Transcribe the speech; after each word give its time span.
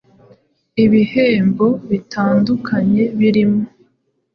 ibihembo 0.83 1.67
bitandukanye 1.89 3.03
birimo 3.19 3.63